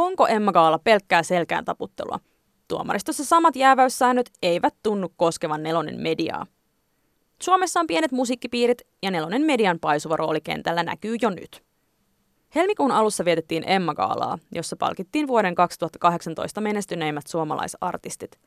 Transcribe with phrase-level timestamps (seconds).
[0.00, 2.18] Onko Emma Gaala pelkkää selkään taputtelua?
[2.68, 6.46] Tuomaristossa samat jääväyssäännöt eivät tunnu koskevan nelonen mediaa.
[7.42, 11.62] Suomessa on pienet musiikkipiirit ja nelonen median paisuva rooli kentällä näkyy jo nyt.
[12.54, 18.40] Helmikuun alussa vietettiin Emma Gaalaa, jossa palkittiin vuoden 2018 menestyneimmät suomalaisartistit.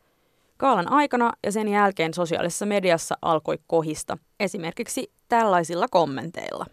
[0.60, 6.66] Gaalan aikana ja sen jälkeen sosiaalisessa mediassa alkoi kohista, esimerkiksi tällaisilla kommenteilla.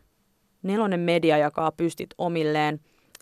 [0.62, 2.80] Nelonen media jakaa pystit omilleen.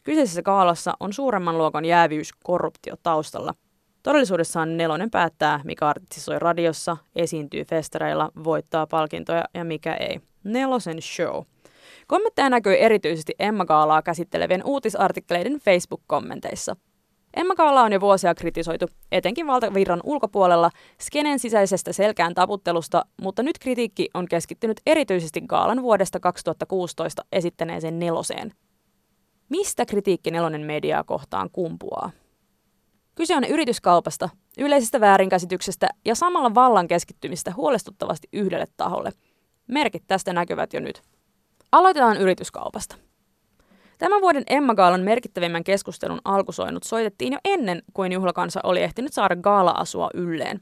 [0.08, 3.54] Kyseisessä kaalassa on suuremman luokan jäävyys korruptio taustalla.
[4.02, 10.20] Todellisuudessaan Nelonen päättää, mikä artisti soi radiossa, esiintyy festareilla, voittaa palkintoja ja mikä ei.
[10.44, 11.42] Nelosen show.
[12.06, 16.76] Kommentteja näkyy erityisesti Emma Gaalaa käsittelevien uutisartikkeleiden Facebook-kommenteissa.
[17.36, 23.58] Emma Gaala on jo vuosia kritisoitu, etenkin valtavirran ulkopuolella, skenen sisäisestä selkään taputtelusta, mutta nyt
[23.58, 28.52] kritiikki on keskittynyt erityisesti Gaalan vuodesta 2016 esittäneeseen neloseen.
[29.48, 32.10] Mistä kritiikki nelonen mediaa kohtaan kumpuaa?
[33.14, 39.10] Kyse on yrityskaupasta, yleisestä väärinkäsityksestä ja samalla vallan keskittymistä huolestuttavasti yhdelle taholle.
[39.66, 41.02] Merkit tästä näkyvät jo nyt.
[41.72, 42.96] Aloitetaan yrityskaupasta.
[43.98, 49.36] Tämän vuoden Emma Gaalan merkittävimmän keskustelun alkusoinut soitettiin jo ennen kuin juhlakansa oli ehtinyt saada
[49.36, 50.60] gaala-asua ylleen.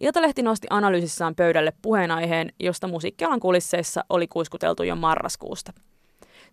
[0.00, 5.72] Iltalehti nosti analyysissaan pöydälle puheenaiheen, josta musiikkialan kulisseissa oli kuiskuteltu jo marraskuusta.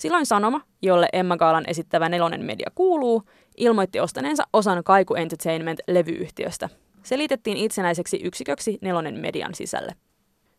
[0.01, 3.23] Silloin Sanoma, jolle Emma Gaalan esittävä nelonen media kuuluu,
[3.57, 6.69] ilmoitti ostaneensa osan Kaiku Entertainment-levyyhtiöstä.
[7.03, 9.95] Se liitettiin itsenäiseksi yksiköksi nelonen median sisälle.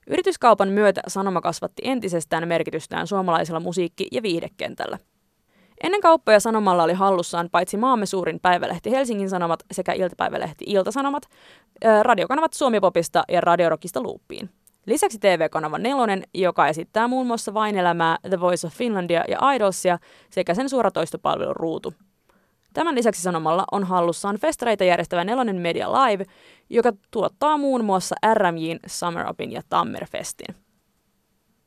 [0.06, 4.98] Yrityskaupan myötä Sanoma kasvatti entisestään merkitystään suomalaisella musiikki- ja viihdekentällä.
[5.82, 11.22] Ennen kauppoja Sanomalla oli hallussaan paitsi maamme suurin päivälehti Helsingin Sanomat sekä iltapäivälehti Iltasanomat,
[12.02, 14.50] radiokanavat Suomipopista ja Radiorokista Luuppiin.
[14.86, 19.98] Lisäksi TV-kanava Nelonen, joka esittää muun muassa Vain elämää, The Voice of Finlandia ja Idolsia
[20.30, 21.94] sekä sen suoratoistopalvelun Ruutu.
[22.72, 26.24] Tämän lisäksi Sanomalla on hallussaan festareita järjestävä Nelonen Media Live,
[26.70, 30.55] joka tuottaa muun muassa RMJin, Summer Upin ja Tammerfestin.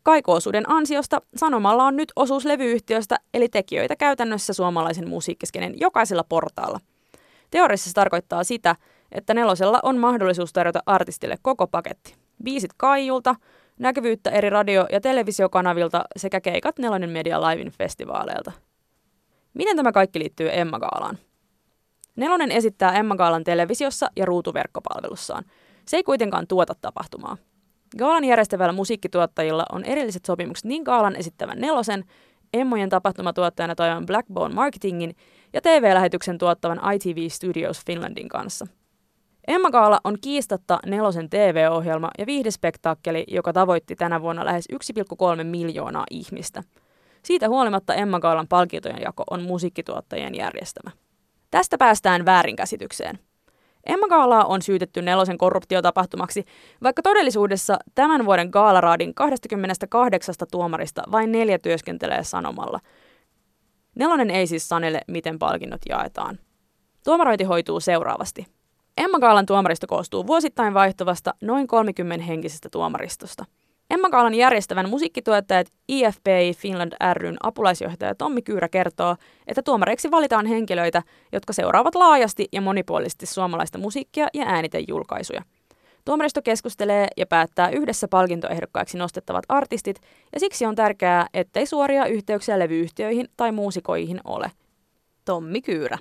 [0.03, 6.79] Kaikoosuuden ansiosta Sanomalla on nyt osuus levyyhtiöstä, eli tekijöitä käytännössä suomalaisen musiikkiskenen jokaisella portaalla.
[7.51, 8.75] Teoriassa se tarkoittaa sitä,
[9.11, 12.24] että nelosella on mahdollisuus tarjota artistille koko paketti.
[12.43, 13.35] Biisit Kaijulta,
[13.79, 18.51] näkyvyyttä eri radio- ja televisiokanavilta sekä keikat Nelonen Media Livein festivaaleilta.
[19.53, 21.17] Miten tämä kaikki liittyy Emma Gaalaan?
[22.15, 25.43] Nelonen esittää Emma Gaalan televisiossa ja ruutuverkkopalvelussaan.
[25.87, 27.37] Se ei kuitenkaan tuota tapahtumaa.
[27.97, 32.03] Gaalan järjestävällä musiikkituottajilla on erilliset sopimukset niin Gaalan esittävän nelosen,
[32.53, 35.15] Emmojen tapahtumatuottajana toimivan Blackbone Marketingin
[35.53, 38.67] ja TV-lähetyksen tuottavan ITV Studios Finlandin kanssa.
[39.47, 46.05] Emma Gaala on kiistatta nelosen TV-ohjelma ja viihdespektaakkeli, joka tavoitti tänä vuonna lähes 1,3 miljoonaa
[46.11, 46.63] ihmistä.
[47.23, 50.91] Siitä huolimatta Emma Gaalan palkintojen jako on musiikkituottajien järjestämä.
[51.51, 53.19] Tästä päästään väärinkäsitykseen.
[53.85, 56.45] Emma Gaalaa on syytetty nelosen korruptiotapahtumaksi,
[56.83, 62.79] vaikka todellisuudessa tämän vuoden Gaalaraadin 28 tuomarista vain neljä työskentelee sanomalla.
[63.95, 66.39] Nelonen ei siis sanele, miten palkinnot jaetaan.
[67.03, 68.54] Tuomarointi hoituu seuraavasti.
[68.97, 73.45] Emma Gaalan tuomaristo koostuu vuosittain vaihtuvasta noin 30 henkisestä tuomaristosta.
[73.89, 79.15] Emma Gaalan järjestävän musiikkituottajat IFPI Finland ryn apulaisjohtaja Tommi Kyyrä kertoo,
[79.47, 85.41] että tuomareiksi valitaan henkilöitä, jotka seuraavat laajasti ja monipuolisesti suomalaista musiikkia ja äänitejulkaisuja.
[86.05, 90.01] Tuomaristo keskustelee ja päättää yhdessä palkintoehdokkaiksi nostettavat artistit,
[90.33, 94.51] ja siksi on tärkeää, ettei suoria yhteyksiä levyyhtiöihin tai muusikoihin ole.
[95.25, 95.97] Tommi Kyyrä.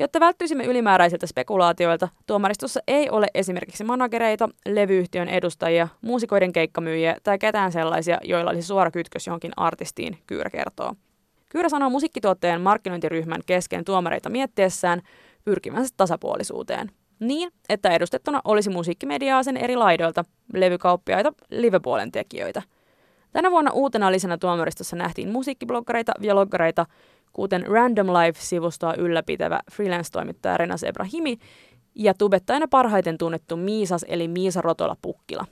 [0.00, 7.72] Jotta välttyisimme ylimääräisiltä spekulaatioilta, tuomaristossa ei ole esimerkiksi managereita, levyyhtiön edustajia, muusikoiden keikkamyyjiä tai ketään
[7.72, 10.94] sellaisia, joilla olisi suora kytkös johonkin artistiin, Kyyrä kertoo.
[11.48, 15.02] Kyyrä sanoo musiikkituotteen markkinointiryhmän kesken tuomareita miettiessään
[15.44, 16.90] pyrkimänsä tasapuolisuuteen.
[17.18, 20.24] Niin, että edustettuna olisi musiikkimediaa sen eri laidoilta,
[20.54, 22.62] levykauppiaita, livepuolen tekijöitä.
[23.32, 26.86] Tänä vuonna uutena lisenä tuomaristossa nähtiin musiikkibloggareita, vloggareita,
[27.32, 31.36] kuten Random Life-sivustoa ylläpitävä freelance-toimittaja Renas Ebrahimi
[31.94, 35.46] ja tubettajana parhaiten tunnettu Miisas eli Miisa Rotola Pukkila.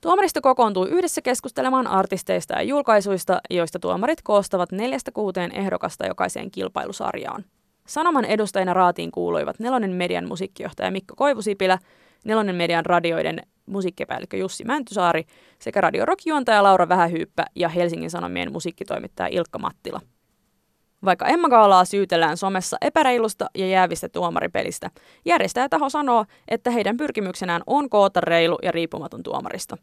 [0.00, 7.44] Tuomaristo kokoontuu yhdessä keskustelemaan artisteista ja julkaisuista, joista tuomarit koostavat neljästä kuuteen ehdokasta jokaiseen kilpailusarjaan.
[7.86, 11.78] Sanoman edustajina raatiin kuuluivat Nelonen Median musiikkijohtaja Mikko Koivusipilä,
[12.24, 15.24] Nelonen Median radioiden musiikkipäällikkö Jussi Mäntysaari
[15.58, 20.00] sekä Radio Rock-juontaja Laura Vähähyyppä ja Helsingin Sanomien musiikkitoimittaja Ilkka Mattila.
[21.04, 24.90] Vaikka Emma Gaalaa syytellään somessa epäreilusta ja jäävistä tuomaripelistä,
[25.24, 29.76] järjestäjätaho sanoo, että heidän pyrkimyksenään on koota reilu ja riippumaton tuomaristo.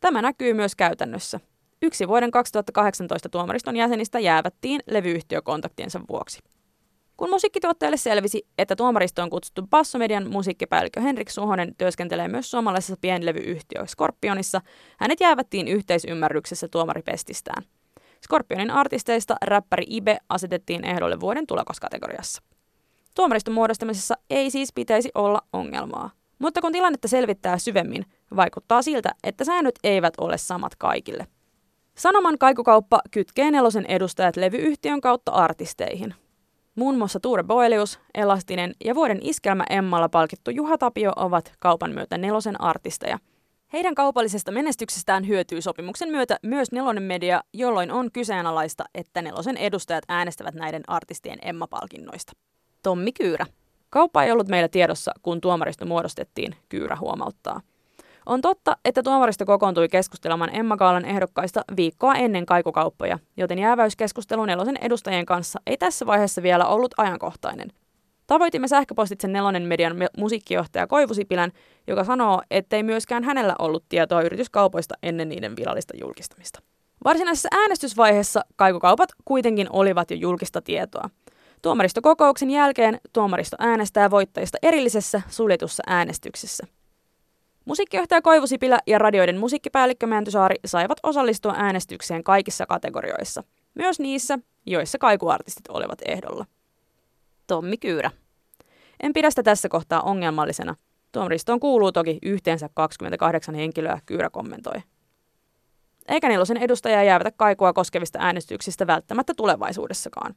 [0.00, 1.40] Tämä näkyy myös käytännössä.
[1.82, 6.38] Yksi vuoden 2018 tuomariston jäsenistä jäävättiin levyyhtiökontaktiensa vuoksi.
[7.20, 14.60] Kun musiikkituottajalle selvisi, että tuomaristoon kutsuttu Bassomedian musiikkipäällikkö Henrik Suhonen työskentelee myös suomalaisessa pienlevyyhtiö Scorpionissa,
[14.98, 17.62] hänet jäävättiin yhteisymmärryksessä tuomaripestistään.
[18.24, 22.42] Scorpionin artisteista räppäri Ibe asetettiin ehdolle vuoden tulokaskategoriassa.
[23.14, 26.10] Tuomariston muodostamisessa ei siis pitäisi olla ongelmaa.
[26.38, 28.04] Mutta kun tilannetta selvittää syvemmin,
[28.36, 31.26] vaikuttaa siltä, että säännöt eivät ole samat kaikille.
[31.94, 36.14] Sanoman kaikukauppa kytkee nelosen edustajat levyyhtiön kautta artisteihin.
[36.74, 42.18] Muun muassa Tuure Boelius, Elastinen ja vuoden iskelmä Emmalla palkittu Juha Tapio ovat kaupan myötä
[42.18, 43.18] nelosen artisteja.
[43.72, 50.04] Heidän kaupallisesta menestyksestään hyötyy sopimuksen myötä myös nelonen media, jolloin on kyseenalaista, että nelosen edustajat
[50.08, 52.32] äänestävät näiden artistien Emma-palkinnoista.
[52.82, 53.46] Tommi Kyyrä.
[53.90, 57.60] Kauppa ei ollut meillä tiedossa, kun tuomaristo muodostettiin, Kyyrä huomauttaa.
[58.26, 64.78] On totta, että tuomaristo kokoontui keskustelemaan Emma Kaalan ehdokkaista viikkoa ennen kaikukauppoja, joten jääväyskeskustelu nelosen
[64.80, 67.72] edustajien kanssa ei tässä vaiheessa vielä ollut ajankohtainen.
[68.26, 71.52] Tavoitimme sähköpostitse nelonen median musiikkijohtaja Koivu Sipilän,
[71.86, 76.62] joka sanoo, ettei myöskään hänellä ollut tietoa yrityskaupoista ennen niiden virallista julkistamista.
[77.04, 81.10] Varsinaisessa äänestysvaiheessa kaikukaupat kuitenkin olivat jo julkista tietoa.
[81.62, 86.66] Tuomaristokokouksen jälkeen tuomaristo äänestää voittajista erillisessä suljetussa äänestyksessä.
[87.64, 93.42] Musiikkijohtaja Koivu Sipilä ja radioiden musiikkipäällikkö Mäntysaari saivat osallistua äänestykseen kaikissa kategorioissa,
[93.74, 96.46] myös niissä, joissa kaikuartistit olivat ehdolla.
[97.46, 98.10] Tommi Kyyrä.
[99.02, 100.74] En pidä sitä tässä kohtaa ongelmallisena.
[101.12, 104.82] Tuomaristoon kuuluu toki yhteensä 28 henkilöä, Kyyrä kommentoi.
[106.08, 110.34] Eikä nelosen edustajaa jäävätä kaikua koskevista äänestyksistä välttämättä tulevaisuudessakaan.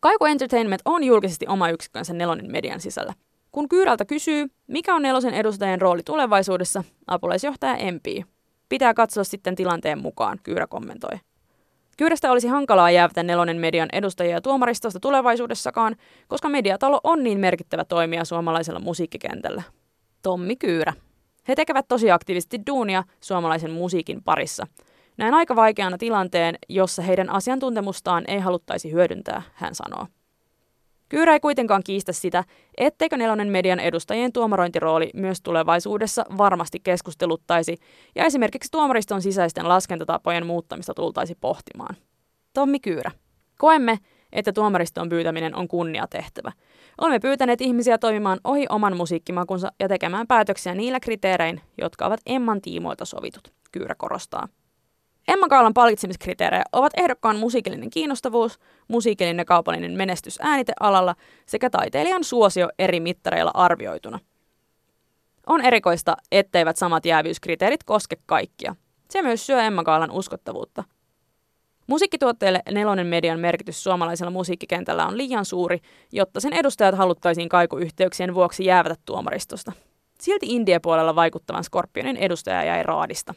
[0.00, 3.14] Kaiku Entertainment on julkisesti oma yksikkönsä nelonen median sisällä.
[3.54, 8.24] Kun Kyyrältä kysyy, mikä on nelosen edustajien rooli tulevaisuudessa, apulaisjohtaja empii.
[8.68, 11.18] Pitää katsoa sitten tilanteen mukaan, Kyyrä kommentoi.
[11.98, 15.96] Kyyrästä olisi hankalaa jäävätä nelonen median edustajia tuomaristosta tulevaisuudessakaan,
[16.28, 19.62] koska mediatalo on niin merkittävä toimija suomalaisella musiikkikentällä.
[20.22, 20.92] Tommi Kyyrä.
[21.48, 24.66] He tekevät tosi aktiivisesti duunia suomalaisen musiikin parissa.
[25.16, 30.06] Näin aika vaikeana tilanteen, jossa heidän asiantuntemustaan ei haluttaisi hyödyntää, hän sanoo.
[31.14, 32.44] Kyyrä ei kuitenkaan kiistä sitä,
[32.78, 37.76] etteikö nelonen median edustajien tuomarointirooli myös tulevaisuudessa varmasti keskusteluttaisi
[38.14, 41.96] ja esimerkiksi tuomariston sisäisten laskentatapojen muuttamista tultaisi pohtimaan.
[42.54, 43.10] Tommi Kyyrä.
[43.58, 43.98] Koemme,
[44.32, 46.52] että tuomariston pyytäminen on kunniatehtävä.
[47.00, 52.60] Olemme pyytäneet ihmisiä toimimaan ohi oman musiikkimakunsa ja tekemään päätöksiä niillä kriteerein, jotka ovat Emman
[52.60, 54.48] tiimoilta sovitut, Kyyrä korostaa.
[55.28, 61.14] Emma Kaalan palkitsemiskriteerejä ovat ehdokkaan musiikillinen kiinnostavuus, musiikillinen ja kaupallinen menestys äänitealalla
[61.46, 64.20] sekä taiteilijan suosio eri mittareilla arvioituna.
[65.46, 68.76] On erikoista, etteivät samat jäävyyskriteerit koske kaikkia.
[69.10, 70.84] Se myös syö Emma Kaalan uskottavuutta.
[71.86, 75.78] Musiikkituotteille nelonen median merkitys suomalaisella musiikkikentällä on liian suuri,
[76.12, 79.72] jotta sen edustajat haluttaisiin kaikuyhteyksien vuoksi jäävätä tuomaristosta.
[80.20, 83.34] Silti India-puolella vaikuttavan Scorpionin edustaja jäi raadista.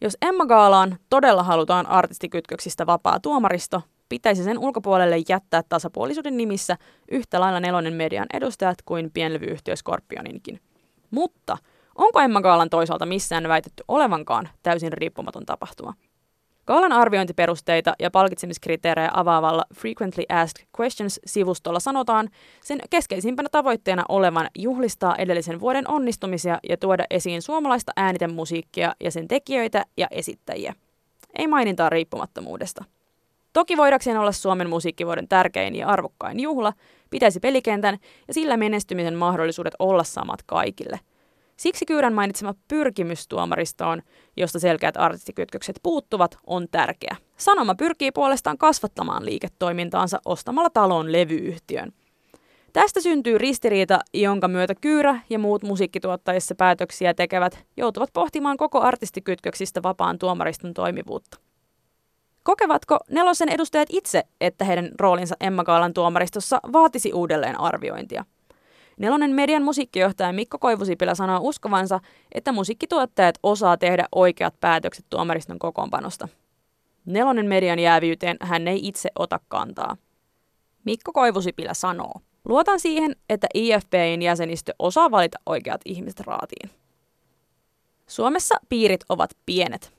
[0.00, 6.76] Jos Emma Gaalaan todella halutaan artistikytköksistä vapaa tuomaristo, pitäisi sen ulkopuolelle jättää tasapuolisuuden nimissä
[7.10, 10.60] yhtä lailla nelonen median edustajat kuin pienlevyyhtiö Scorpioninkin.
[11.10, 11.58] Mutta
[11.94, 15.94] onko Emma Gaalan toisaalta missään väitetty olevankaan täysin riippumaton tapahtuma?
[16.68, 22.28] Gaalan arviointiperusteita ja palkitsemiskriteerejä avaavalla Frequently Asked Questions-sivustolla sanotaan
[22.60, 29.28] sen keskeisimpänä tavoitteena olevan juhlistaa edellisen vuoden onnistumisia ja tuoda esiin suomalaista äänitemusiikkia ja sen
[29.28, 30.74] tekijöitä ja esittäjiä.
[31.38, 32.84] Ei mainintaa riippumattomuudesta.
[33.52, 36.72] Toki voidakseen olla Suomen musiikkivuoden tärkein ja arvokkain juhla,
[37.10, 41.00] pitäisi pelikentän ja sillä menestymisen mahdollisuudet olla samat kaikille–
[41.58, 44.02] Siksi Kyyrän mainitsema pyrkimys tuomaristoon,
[44.36, 47.16] josta selkeät artistikytkökset puuttuvat, on tärkeä.
[47.36, 51.92] Sanoma pyrkii puolestaan kasvattamaan liiketoimintaansa ostamalla talon levyyhtiön.
[52.72, 59.82] Tästä syntyy ristiriita, jonka myötä Kyyrä ja muut musiikkituottajissa päätöksiä tekevät joutuvat pohtimaan koko artistikytköksistä
[59.82, 61.38] vapaan tuomariston toimivuutta.
[62.42, 68.24] Kokevatko nelosen edustajat itse, että heidän roolinsa Emma Kaalan tuomaristossa vaatisi uudelleen arviointia?
[68.98, 72.00] Nelonen median musiikkijohtaja Mikko Koivusipilä sanoo uskovansa,
[72.32, 76.28] että musiikkituottajat osaa tehdä oikeat päätökset tuomariston kokoonpanosta.
[77.06, 79.96] Nelonen median jäävyyteen hän ei itse ota kantaa.
[80.84, 82.12] Mikko Koivusipilä sanoo,
[82.44, 86.70] luotan siihen, että IFPin jäsenistö osaa valita oikeat ihmiset raatiin.
[88.06, 89.92] Suomessa piirit ovat pienet.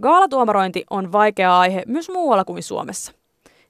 [0.00, 3.12] Gaalatuomarointi on vaikea aihe myös muualla kuin Suomessa.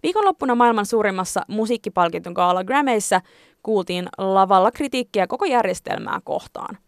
[0.07, 3.21] Viikonloppuna maailman suurimmassa musiikkipalkinton gaala Grammyissa
[3.63, 6.79] kuultiin lavalla kritiikkiä koko järjestelmää kohtaan.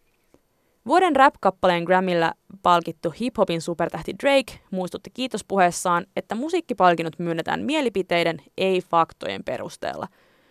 [0.87, 9.45] Vuoden rap-kappaleen Grammyllä palkittu hip-hopin supertähti Drake muistutti kiitospuheessaan, että musiikkipalkinnot myönnetään mielipiteiden, ei faktojen
[9.45, 10.09] perusteella.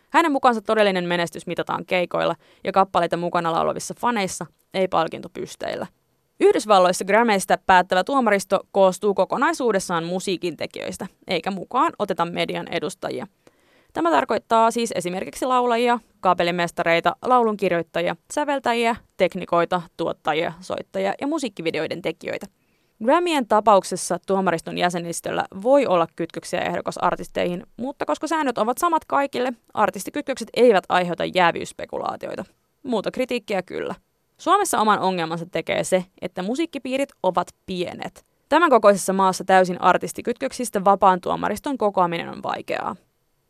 [0.10, 5.88] Hänen mukaansa todellinen menestys mitataan keikoilla ja kappaleita mukana laulavissa faneissa, ei palkintopysteillä.
[6.40, 13.28] Yhdysvalloissa Grammyista päättävä tuomaristo koostuu kokonaisuudessaan musiikin tekijöistä, eikä mukaan oteta median edustajia.
[13.94, 22.46] Tämä tarkoittaa siis esimerkiksi laulajia, kapelimestareita, laulunkirjoittajia, säveltäjiä, teknikoita, tuottajia, soittajia ja musiikkivideoiden tekijöitä.
[23.04, 30.50] Grammien tapauksessa tuomariston jäsenistöllä voi olla kytköksiä ehdokasartisteihin, mutta koska säännöt ovat samat kaikille, artistikytkökset
[30.54, 32.46] eivät aiheuta jäävyysspekulaatioita.
[32.84, 33.96] Muuta kritiikkiä kyllä.
[34.38, 38.26] Suomessa oman ongelmansa tekee se, että musiikkipiirit ovat pienet.
[38.50, 42.96] Tämän kokoisessa maassa täysin artistikytköksistä vapaan tuomariston kokoaminen on vaikeaa.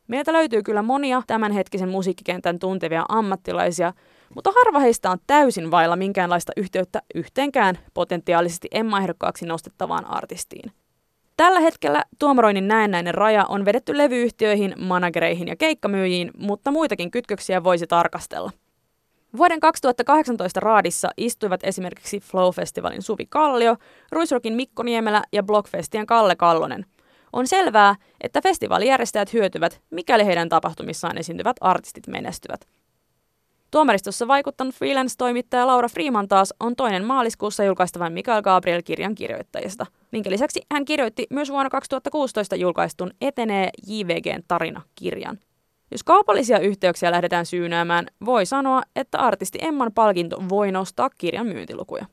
[0.08, 3.94] Meiltä löytyy kyllä monia tämänhetkisen musiikkikentän tuntevia ammattilaisia,
[4.36, 10.72] mutta harva heistä on täysin vailla minkäänlaista yhteyttä yhteenkään potentiaalisesti emmaehdokkaaksi nostettavaan artistiin.
[11.38, 17.88] Tällä hetkellä tuomaroinnin näennäinen raja on vedetty levyyhtiöihin, managereihin ja keikkamyyjiin, mutta muitakin kytköksiä voisi
[17.88, 18.52] tarkastella.
[19.38, 23.76] Vuoden 2018 raadissa istuivat esimerkiksi Flow-festivaalin Suvi Kallio,
[24.12, 26.86] Ruisrokin Mikko Niemelä ja Blockfestien Kalle Kallonen.
[27.34, 32.68] On selvää, että festivaalijärjestäjät hyötyvät, mikäli heidän tapahtumissaan esiintyvät artistit menestyvät.
[33.72, 40.62] Tuomaristossa vaikuttanut freelance-toimittaja Laura Freeman taas on toinen maaliskuussa julkaistavan Mikael Gabriel-kirjan kirjoittajista, minkä lisäksi
[40.72, 45.40] hän kirjoitti myös vuonna 2016 julkaistun Etenee JVGn tarina-kirjan.
[45.92, 52.06] Jos kaupallisia yhteyksiä lähdetään syynäämään, voi sanoa, että artisti Emman palkinto voi nostaa kirjan myyntilukuja.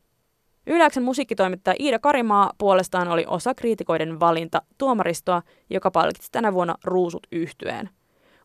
[0.67, 7.27] Yläksen musiikkitoimittaja Iida Karimaa puolestaan oli osa kriitikoiden valinta tuomaristoa, joka palkitsi tänä vuonna ruusut
[7.33, 7.91] yhtyeen.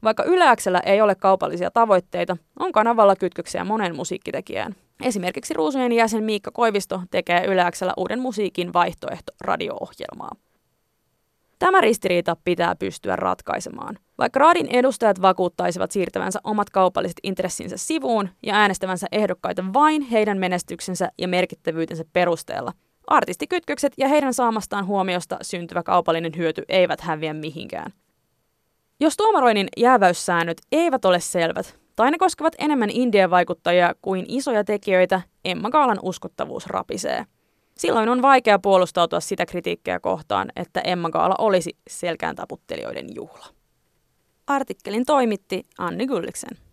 [0.03, 4.75] Vaikka Yläksellä ei ole kaupallisia tavoitteita, on kanavalla kytköksiä monen musiikkitekijään.
[5.03, 10.31] Esimerkiksi Ruusujen jäsen Miikka Koivisto tekee Yläksellä uuden musiikin vaihtoehto radio-ohjelmaa.
[11.59, 13.97] Tämä ristiriita pitää pystyä ratkaisemaan.
[14.17, 21.11] Vaikka raadin edustajat vakuuttaisivat siirtävänsä omat kaupalliset intressinsä sivuun ja äänestävänsä ehdokkaita vain heidän menestyksensä
[21.17, 22.73] ja merkittävyytensä perusteella,
[23.07, 27.93] artistikytkökset ja heidän saamastaan huomiosta syntyvä kaupallinen hyöty eivät häviä mihinkään.
[28.99, 35.21] Jos tuomaroinnin jääväyssäännöt eivät ole selvät, tai ne koskevat enemmän indien vaikuttajia kuin isoja tekijöitä,
[35.45, 37.25] Emma Gaalan uskottavuus rapisee.
[37.79, 43.45] Silloin on vaikea puolustautua sitä kritiikkiä kohtaan, että Emma Gaala olisi selkään taputtelijoiden juhla.
[44.47, 46.68] Artikkelin toimitti Anni Gulliksen.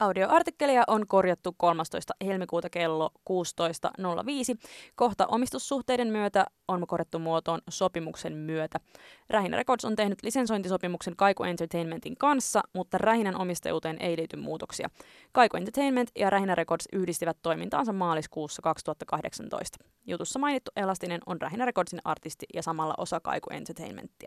[0.00, 2.14] Audioartikkelia on korjattu 13.
[2.24, 4.68] helmikuuta kello 16.05.
[4.94, 8.80] Kohta omistussuhteiden myötä on korjattu muotoon sopimuksen myötä.
[9.30, 14.90] Rähinä Records on tehnyt lisensointisopimuksen Kaiku Entertainmentin kanssa, mutta Rähinän omistajuuteen ei liity muutoksia.
[15.32, 19.84] Kaiku Entertainment ja Rähinä Records yhdistivät toimintaansa maaliskuussa 2018.
[20.06, 24.26] Jutussa mainittu Elastinen on Rähinä Recordsin artisti ja samalla osa Kaiku Entertainmentia.